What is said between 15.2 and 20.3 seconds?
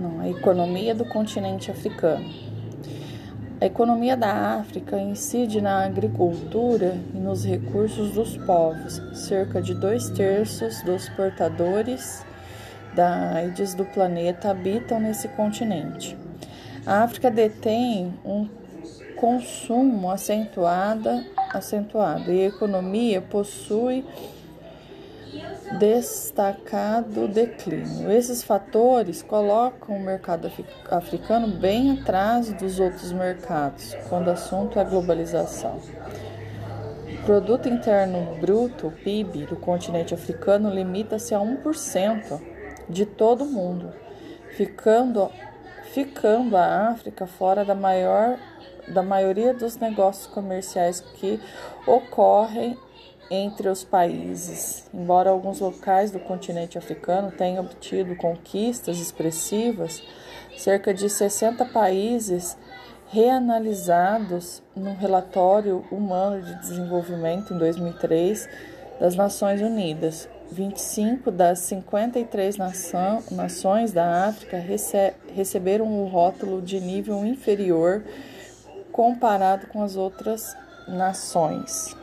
continente. A África detém um consumo